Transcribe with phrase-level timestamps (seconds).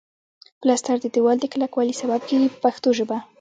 [0.61, 3.17] پلستر د دېوال د کلکوالي سبب کیږي په پښتو ژبه.